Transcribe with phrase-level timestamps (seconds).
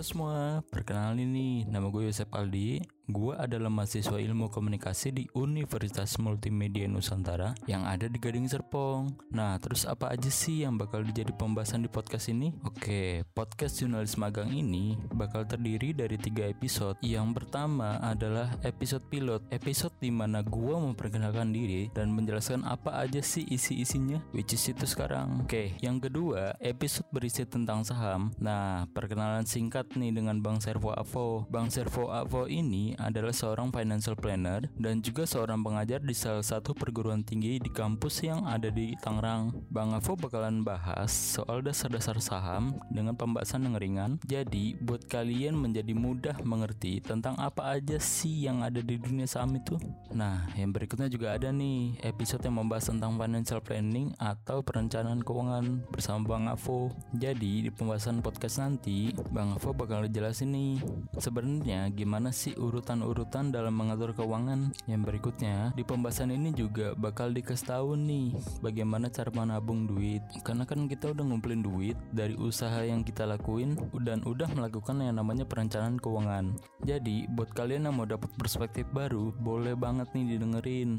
[0.00, 2.80] Semua, perkenalin nih, nama gue Yosep Aldi
[3.10, 9.10] Gue adalah mahasiswa ilmu komunikasi di Universitas Multimedia Nusantara yang ada di Gading Serpong.
[9.34, 12.54] Nah, terus apa aja sih yang bakal dijadi pembahasan di podcast ini?
[12.62, 17.02] Oke, podcast jurnalis magang ini bakal terdiri dari tiga episode.
[17.02, 23.18] Yang pertama adalah episode pilot, episode di mana gue memperkenalkan diri dan menjelaskan apa aja
[23.18, 25.42] sih isi-isinya, which is itu sekarang.
[25.42, 28.30] Oke, yang kedua, episode berisi tentang saham.
[28.38, 31.50] Nah, perkenalan singkat nih dengan Bang Servo Avo.
[31.50, 36.72] Bang Servo Avo ini adalah seorang financial planner dan juga seorang pengajar di salah satu
[36.76, 39.52] perguruan tinggi di kampus yang ada di Tangerang.
[39.70, 44.10] Bang Avo bakalan bahas soal dasar-dasar saham dengan pembahasan yang ringan.
[44.26, 49.56] Jadi, buat kalian menjadi mudah mengerti tentang apa aja sih yang ada di dunia saham
[49.56, 49.78] itu.
[50.10, 55.86] Nah, yang berikutnya juga ada nih episode yang membahas tentang financial planning atau perencanaan keuangan
[55.94, 56.90] bersama Bang Avo.
[57.14, 60.82] Jadi, di pembahasan podcast nanti, Bang Avo bakal jelasin nih
[61.14, 64.74] sebenarnya gimana sih urutan urutan-urutan dalam mengatur keuangan.
[64.90, 70.26] Yang berikutnya, di pembahasan ini juga bakal dikasih tahu nih bagaimana cara menabung duit.
[70.42, 75.22] Karena kan kita udah ngumpulin duit dari usaha yang kita lakuin dan udah melakukan yang
[75.22, 76.58] namanya perencanaan keuangan.
[76.82, 80.98] Jadi, buat kalian yang mau dapat perspektif baru, boleh banget nih didengerin.